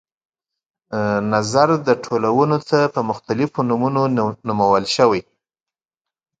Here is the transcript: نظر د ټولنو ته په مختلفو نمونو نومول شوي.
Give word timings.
نظر 1.33 1.69
د 1.87 1.89
ټولنو 2.03 2.57
ته 2.69 2.79
په 2.93 2.99
مختلفو 3.09 3.59
نمونو 3.69 4.01
نومول 4.47 4.83
شوي. 4.95 5.21